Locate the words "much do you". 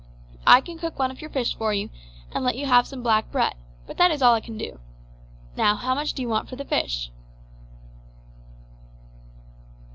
5.93-6.27